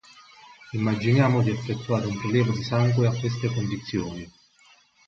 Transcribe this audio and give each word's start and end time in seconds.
Immaginiamo 0.73 1.43
di 1.43 1.51
effettuare 1.51 2.07
un 2.07 2.17
prelievo 2.17 2.53
di 2.53 2.63
sangue 2.63 3.05
a 3.05 3.11
queste 3.13 3.49
condizioni. 3.53 4.27